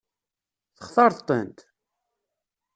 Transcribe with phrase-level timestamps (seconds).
[0.77, 1.59] Textaṛeḍ-tent?